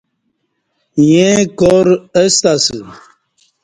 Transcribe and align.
ییں 1.07 1.39
کار 1.59 1.87
استہ 2.21 2.51
اسہ 2.57 2.79